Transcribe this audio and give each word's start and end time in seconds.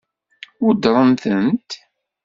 Weddṛent-tent? 0.63 1.69